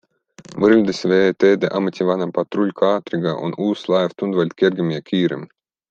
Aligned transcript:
Võrreldes 0.61 1.01
veeteede 1.11 1.69
ameti 1.81 2.07
vana 2.11 2.29
patrullkaatriga 2.39 3.35
on 3.49 3.55
uus 3.67 3.85
laev 3.95 4.17
tunduvalt 4.23 4.61
kergem 4.65 4.91
ja 4.99 5.07
kiirem. 5.13 5.47